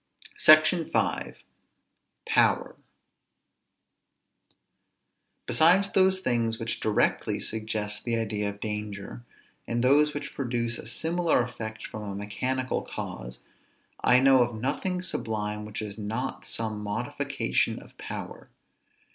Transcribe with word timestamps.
SECTION 0.37 0.85
V. 0.91 1.33
POWER. 2.25 2.75
Besides 5.45 5.91
those 5.91 6.21
things 6.21 6.57
which 6.57 6.79
directly 6.79 7.39
suggest 7.39 8.03
the 8.03 8.15
idea 8.17 8.49
of 8.49 8.59
danger, 8.59 9.23
and 9.67 9.83
those 9.83 10.15
which 10.15 10.33
produce 10.33 10.79
a 10.79 10.87
similar 10.87 11.43
effect 11.43 11.85
from 11.85 12.01
a 12.01 12.15
mechanical 12.15 12.81
cause, 12.81 13.37
I 14.03 14.19
know 14.19 14.41
of 14.41 14.55
nothing 14.59 15.03
sublime, 15.03 15.65
which 15.65 15.83
is 15.83 15.99
not 15.99 16.45
some 16.47 16.79
modification 16.81 17.77
of 17.77 17.95
power. 17.99 18.49